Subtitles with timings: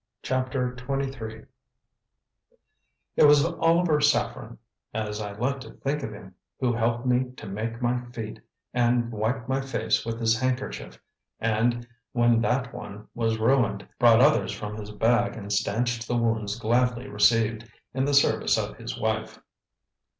[0.23, 1.45] CHAPTER XXII
[3.15, 4.57] It was Oliver Saffren
[4.95, 8.39] as I like to think of him who helped me to my feet
[8.73, 10.97] and wiped my face with his handkerchief,
[11.39, 16.57] and when that one was ruined, brought others from his bag and stanched the wounds
[16.59, 19.37] gladly received, in the service of his wife.